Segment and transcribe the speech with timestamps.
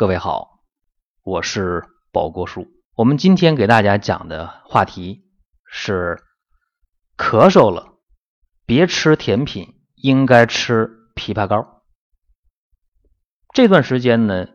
[0.00, 0.62] 各位好，
[1.22, 2.68] 我是宝国叔。
[2.94, 5.26] 我们今天给大家讲的话题
[5.66, 6.24] 是：
[7.18, 7.98] 咳嗽了，
[8.64, 11.82] 别吃甜品，应该吃枇杷膏。
[13.52, 14.46] 这段时间呢，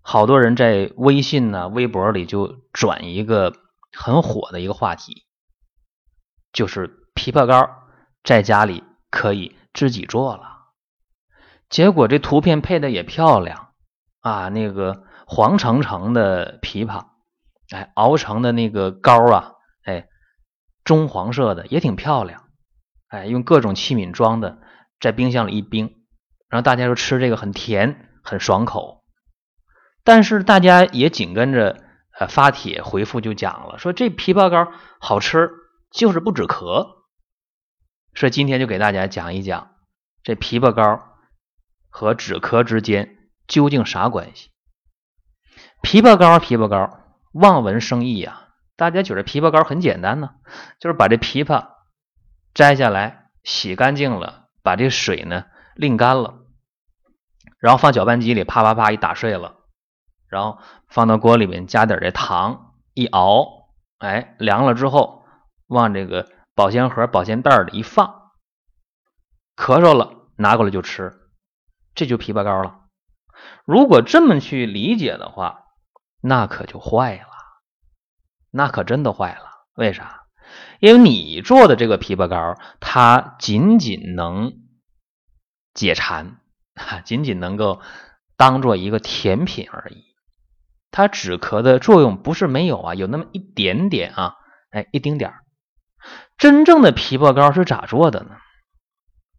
[0.00, 3.52] 好多人在微信呢、微博里就转一个
[3.92, 5.28] 很火的一个话题，
[6.52, 7.70] 就是枇杷膏
[8.24, 10.72] 在家里可以自己做了。
[11.68, 13.62] 结果这图片配的也漂亮。
[14.26, 17.06] 啊，那个黄澄澄的枇杷，
[17.70, 19.52] 哎，熬成的那个膏啊，
[19.84, 20.08] 哎，
[20.84, 22.48] 棕黄色的也挺漂亮，
[23.06, 24.58] 哎，用各种器皿装的，
[24.98, 25.94] 在冰箱里一冰，
[26.48, 29.04] 然后大家就吃这个很甜，很爽口。
[30.02, 31.84] 但是大家也紧跟着
[32.18, 35.52] 呃发帖回复就讲了，说这枇杷膏好吃，
[35.92, 36.96] 就是不止咳。
[38.16, 39.70] 所以今天就给大家讲一讲
[40.24, 41.00] 这枇杷膏
[41.90, 43.12] 和止咳之间。
[43.46, 44.50] 究竟啥关系？
[45.82, 47.00] 枇杷膏，枇杷膏，
[47.32, 48.48] 望文生义呀！
[48.76, 50.34] 大家觉得枇杷膏很简单呢，
[50.80, 51.68] 就是把这枇杷
[52.52, 56.40] 摘下来，洗干净了，把这水呢沥干了，
[57.58, 59.56] 然后放搅拌机里啪啪啪一打碎了，
[60.28, 65.24] 然后放到锅里面加点这糖一熬，哎，凉了之后
[65.68, 68.32] 往这个保鲜盒、保鲜袋里一放，
[69.56, 71.14] 咳嗽了拿过来就吃，
[71.94, 72.80] 这就枇杷膏了。
[73.64, 75.64] 如果这么去理解的话，
[76.20, 77.28] 那可就坏了，
[78.50, 79.50] 那可真的坏了。
[79.74, 80.22] 为啥？
[80.80, 84.52] 因为你做的这个枇杷膏，它仅仅能
[85.74, 86.38] 解馋，
[87.04, 87.80] 仅仅能够
[88.36, 90.04] 当做一个甜品而已。
[90.90, 94.36] 它止咳的作用不是没有啊，有那么一点点啊，
[94.70, 95.44] 哎，一丁点儿。
[96.38, 98.36] 真正的枇杷膏是咋做的呢？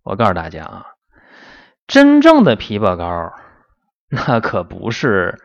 [0.03, 0.85] 我告诉大家啊，
[1.87, 3.33] 真正的枇杷膏。
[4.09, 5.37] 那可不是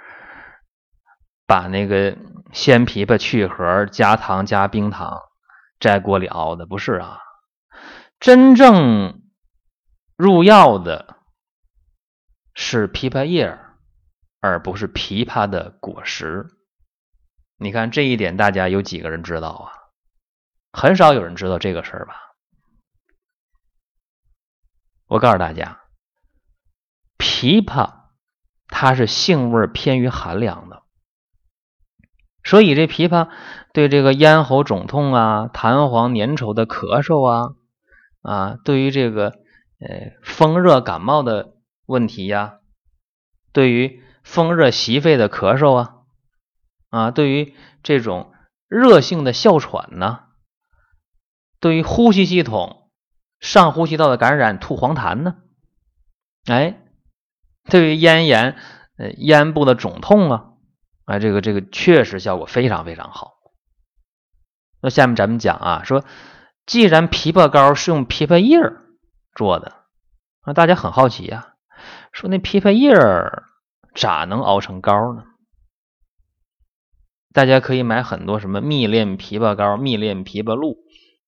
[1.46, 2.16] 把那个
[2.52, 5.20] 鲜枇杷去核，加糖加冰糖，
[5.80, 7.18] 在锅里熬的，不是啊。
[8.20, 9.20] 真正
[10.16, 11.16] 入药的
[12.54, 13.58] 是枇杷叶，
[14.40, 16.46] 而不是枇杷的果实。
[17.56, 19.72] 你看这一点，大家有几个人知道啊？
[20.72, 22.14] 很少有人知道这个事儿吧？
[25.06, 25.80] 我告诉大家，
[27.18, 28.01] 枇杷。
[28.82, 30.82] 它是性味偏于寒凉的，
[32.42, 33.28] 所以这枇杷
[33.72, 37.54] 对这个咽喉肿痛啊、痰黄粘稠的咳嗽啊
[38.22, 39.26] 啊，对于这个
[39.78, 41.52] 呃风热感冒的
[41.86, 42.54] 问题呀，
[43.52, 45.94] 对于风热袭肺的咳嗽啊
[46.90, 47.54] 啊，对于
[47.84, 48.32] 这种
[48.66, 50.24] 热性的哮喘呢，
[51.60, 52.90] 对于呼吸系统
[53.38, 55.36] 上呼吸道的感染吐黄痰呢，
[56.46, 56.81] 哎。
[57.68, 58.56] 对于咽炎、
[58.96, 60.44] 呃咽部的肿痛啊，
[61.04, 63.34] 啊，这个这个确实效果非常非常好。
[64.80, 66.04] 那下面咱们讲啊，说
[66.66, 68.58] 既然枇杷膏是用枇杷叶
[69.34, 69.84] 做的，
[70.44, 71.54] 那大家很好奇呀，
[72.12, 72.92] 说那枇杷叶
[73.94, 75.24] 咋能熬成膏呢？
[77.32, 80.76] 大家可以买很多什么蜜炼枇杷膏、蜜炼枇杷露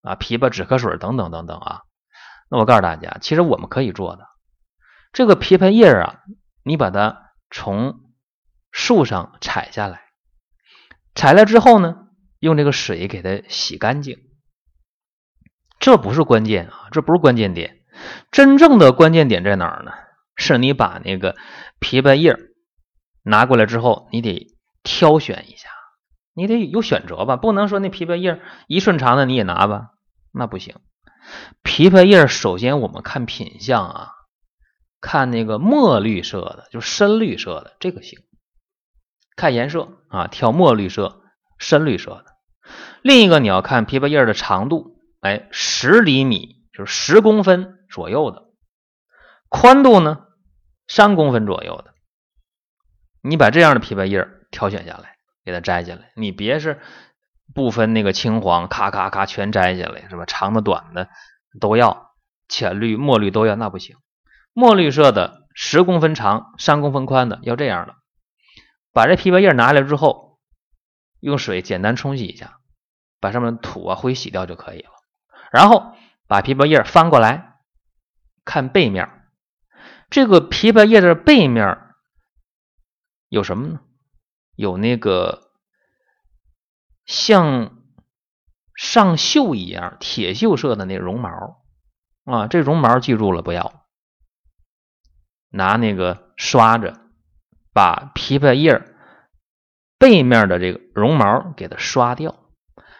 [0.02, 1.80] 啊、枇杷止咳水等等等等啊。
[2.50, 4.26] 那我告诉大家，其实我们可以做的。
[5.14, 6.18] 这个枇杷叶啊，
[6.64, 8.00] 你把它从
[8.72, 10.02] 树上采下来，
[11.14, 12.08] 采了之后呢，
[12.40, 14.18] 用这个水给它洗干净。
[15.78, 17.80] 这不是关键啊，这不是关键点。
[18.32, 19.92] 真正的关键点在哪儿呢？
[20.34, 21.36] 是你把那个
[21.78, 22.36] 枇杷叶
[23.22, 24.48] 拿过来之后，你得
[24.82, 25.68] 挑选一下，
[26.34, 29.90] 你得有选择吧，不能说那枇杷叶一顺长的你也拿吧，
[30.32, 30.74] 那不行。
[31.62, 34.10] 枇杷叶首先我们看品相啊。
[35.04, 38.20] 看那个墨绿色的，就深绿色的，这个行。
[39.36, 41.20] 看颜色啊，挑墨绿色、
[41.58, 42.24] 深绿色的。
[43.02, 48.44] 另一个你要看枇杷叶的长度，哎，十厘米，就是十公分左右的。
[49.50, 50.24] 宽度呢，
[50.88, 51.92] 三公分左右的。
[53.20, 56.12] 你把这样的枇杷叶挑选下来，给它摘下来。
[56.16, 56.80] 你别是
[57.54, 60.24] 不分那个青黄，咔咔咔全摘下来，是吧？
[60.24, 61.10] 长的、短的
[61.60, 62.14] 都要，
[62.48, 63.96] 浅绿、墨绿都要，那不行。
[64.54, 67.96] 墨绿色的，十公分长，三公分宽的，要这样的。
[68.92, 70.38] 把这枇杷叶拿来之后，
[71.18, 72.60] 用水简单冲洗一下，
[73.20, 74.90] 把上面的土啊灰洗掉就可以了。
[75.50, 75.94] 然后
[76.28, 77.56] 把枇杷叶翻过来，
[78.44, 79.26] 看背面。
[80.08, 81.80] 这个枇杷叶的背面
[83.28, 83.80] 有什么呢？
[84.54, 85.50] 有那个
[87.04, 87.78] 像
[88.76, 91.64] 上锈一样铁锈色的那绒毛
[92.24, 93.83] 啊，这绒毛记住了不要。
[95.54, 96.92] 拿那个刷子
[97.72, 98.82] 把枇杷叶
[99.98, 102.34] 背面的这个绒毛给它刷掉，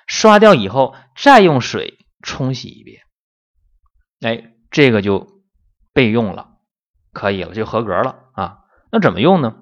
[0.07, 3.03] 刷掉以后再用水冲洗一遍，
[4.21, 5.43] 哎，这个就
[5.93, 6.59] 备用了，
[7.13, 8.61] 可以了，就合格了啊。
[8.91, 9.57] 那怎么用呢？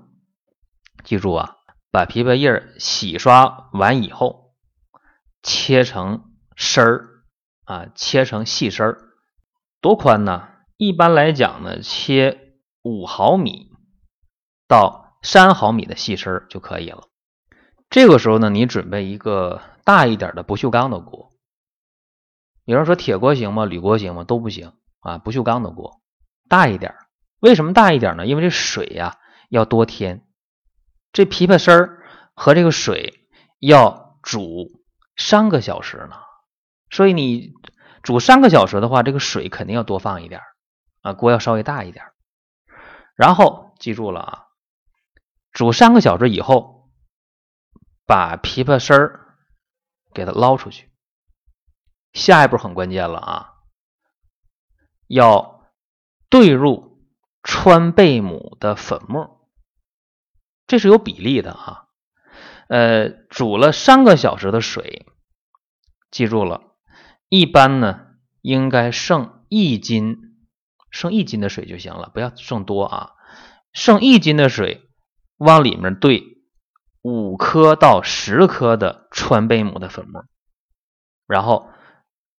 [1.03, 1.57] 记住啊，
[1.91, 4.55] 把枇杷叶洗刷完以后，
[5.43, 7.09] 切成丝儿
[7.65, 8.99] 啊，切成细丝儿，
[9.81, 10.49] 多宽呢？
[10.77, 12.52] 一般来讲呢，切
[12.83, 13.71] 五毫米
[14.67, 17.09] 到三毫米的细丝儿就可以了。
[17.91, 21.31] 这个时候呢，你准备一个大一点的不锈钢的锅。
[22.65, 23.65] 有人说铁锅行吗？
[23.65, 24.25] 铝锅行吗？
[24.25, 26.01] 都不行啊，不锈钢的锅
[26.49, 26.95] 大一点。
[27.41, 28.27] 为什么大一点呢？
[28.27, 29.19] 因为这水呀
[29.49, 30.25] 要多添。
[31.13, 34.71] 这枇杷丝儿和这个水要煮
[35.17, 36.17] 三个小时呢，
[36.91, 37.53] 所以你
[38.03, 40.41] 煮三个小时的话，这个水肯定要多放一点
[41.03, 42.07] 啊，锅要稍微大一点。
[43.15, 44.47] 然后记住了啊，
[45.53, 46.91] 煮三个小时以后，
[48.07, 49.37] 把枇杷丝儿
[50.15, 50.91] 给它捞出去。
[52.13, 53.53] 下一步很关键了啊，
[55.07, 55.71] 要
[56.29, 57.07] 兑入
[57.43, 59.49] 川贝母的粉末。
[60.67, 61.89] 这是有比例的啊，
[62.69, 65.07] 呃，煮了三个小时的水，
[66.11, 66.75] 记住了，
[67.29, 68.07] 一般呢
[68.41, 70.32] 应该剩一斤，
[70.93, 73.15] 剩一斤的水就行了，不要剩多啊。
[73.73, 74.89] 剩一斤的水，
[75.39, 76.23] 往里面兑
[77.03, 80.25] 五克到十克的川贝母的粉末，
[81.27, 81.69] 然后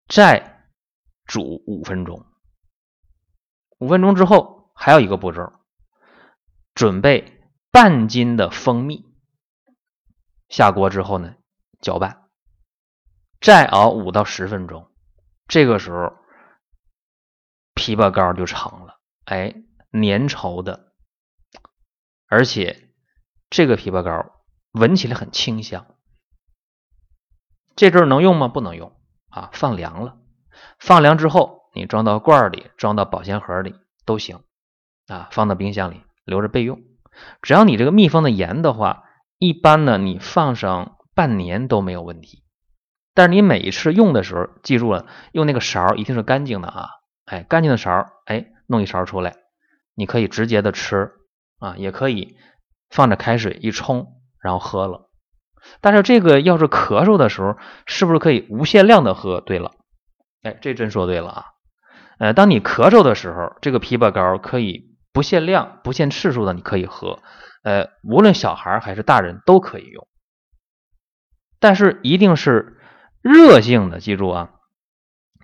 [0.07, 0.69] 再
[1.25, 2.25] 煮五分钟。
[3.79, 5.51] 五分钟之后还有一个步骤，
[6.73, 7.31] 准备。
[7.73, 9.03] 半斤的蜂蜜
[10.47, 11.33] 下锅之后呢，
[11.81, 12.29] 搅拌，
[13.41, 14.91] 再熬五到十分钟，
[15.47, 16.13] 这个时候
[17.75, 19.53] 枇杷膏就成了，哎，
[19.91, 20.93] 粘稠的，
[22.27, 22.89] 而且
[23.49, 24.31] 这个枇杷膏
[24.71, 25.85] 闻起来很清香。
[27.75, 28.47] 这阵能用吗？
[28.47, 28.95] 不能用
[29.29, 30.17] 啊，放凉了。
[30.79, 34.43] 放凉之后，你装到罐里，装到保鲜盒里都行
[35.07, 36.81] 啊，放到冰箱里留着备用。
[37.41, 39.03] 只要你这个密封的严的话，
[39.39, 42.43] 一般呢你放上半年都没有问题。
[43.15, 46.89] 但是你每一次用的时候，记住了，用那个勺一定是干净的啊，
[47.25, 49.35] 哎，干净的勺，哎，弄一勺出来，
[49.95, 51.11] 你可以直接的吃
[51.59, 52.37] 啊，也可以
[52.89, 54.07] 放着开水一冲，
[54.41, 55.09] 然后喝了。
[55.81, 59.41] 但是这个要是咳嗽的时候，是不是可以无限量的喝？
[59.41, 59.71] 对了，
[60.41, 61.45] 哎，这真说对了啊，
[62.19, 64.91] 呃，当你咳嗽的时候，这个枇杷膏可以。
[65.13, 67.19] 不限量、不限次数的，你可以喝，
[67.63, 70.07] 呃，无论小孩还是大人都可以用，
[71.59, 72.79] 但是一定是
[73.21, 74.49] 热性的，记住啊，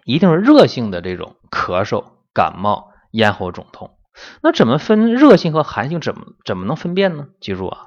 [0.09, 2.03] 一定是热性的这种咳嗽、
[2.33, 3.95] 感冒、咽喉肿痛。
[4.41, 6.01] 那怎么分热性和寒性？
[6.01, 7.27] 怎么怎么能分辨呢？
[7.39, 7.85] 记住啊，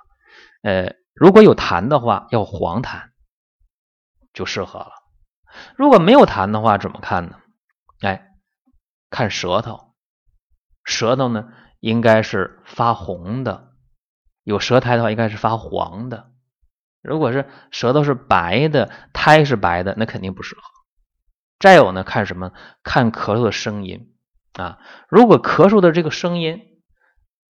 [0.63, 3.09] 呃，如果有痰的话，要黄痰
[4.33, 4.93] 就适合了；
[5.75, 7.41] 如果没有痰的话，怎么看呢？
[8.03, 8.29] 哎，
[9.11, 9.93] 看舌头，
[10.85, 11.49] 舌头呢？
[11.81, 13.73] 应该是发红的，
[14.45, 16.31] 有舌苔的话应该是发黄的。
[17.03, 20.63] 如果是舌头是白的，苔是白的，那肯定不适合。
[21.63, 22.51] 再有呢，看什么？
[22.83, 24.13] 看咳嗽的声音
[24.55, 24.81] 啊。
[25.09, 26.83] 如果咳嗽的这个声音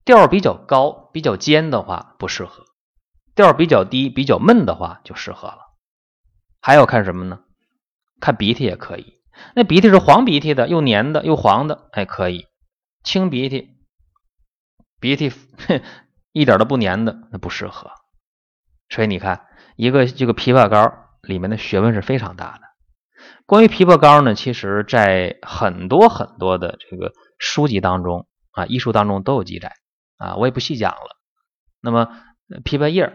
[0.04, 2.64] 调比较高、比较尖的话，不适合；
[3.34, 5.60] 调比较低、比较闷的话，就适合了。
[6.60, 7.40] 还要看什么呢？
[8.20, 9.14] 看鼻涕也可以。
[9.54, 12.48] 那鼻涕是黄鼻涕的，又黏的又黄的，哎，可以。
[13.02, 13.70] 清鼻涕。
[15.00, 15.32] 鼻涕
[16.32, 17.90] 一点都不粘的，那不适合。
[18.90, 20.92] 所以你看，一个这个枇杷膏
[21.22, 22.71] 里面的学问是非常大的。
[23.46, 29.72] 关于枇杷膏呢，其实在很多很多的这个书籍当中啊，医书当中都有记载
[30.16, 31.16] 啊，我也不细讲了。
[31.80, 32.08] 那么
[32.64, 33.12] 枇杷叶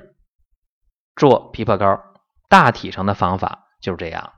[1.15, 2.01] 做枇杷膏，
[2.49, 4.33] 大体上的方法就是这样的。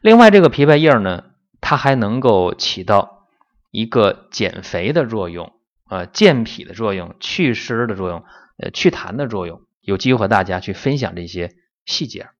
[0.00, 1.24] 另外，这个枇杷叶呢，
[1.60, 3.26] 它还能够起到
[3.70, 5.52] 一个减肥的作用。
[5.86, 8.24] 呃，健脾的作用，祛湿的作用，
[8.56, 11.54] 呃，祛痰的作用，有机会和大家去分享这些
[11.84, 12.30] 细节。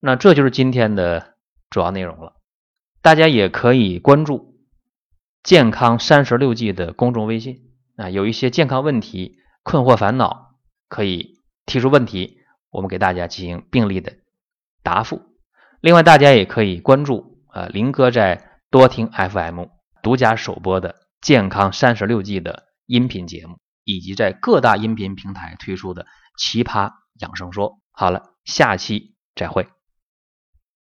[0.00, 1.31] 那这就是今天的
[1.72, 2.34] 主要内容了。
[3.00, 4.60] 大家也可以关注
[5.42, 10.54] “健康三十六计”的公众微信啊，有一些健康问题、困惑、烦恼，
[10.88, 12.38] 可以提出问题，
[12.70, 14.12] 我们给大家进行病例的
[14.84, 15.22] 答复。
[15.80, 19.64] 另外，大家也可以关注啊，林哥在多听 FM
[20.02, 21.02] 独家首播的。
[21.20, 26.04] 健康三十六计的音频节目，以及在各大音频平台推出的
[26.36, 27.78] 奇葩养生说。
[27.92, 29.81] 好了，下期再会。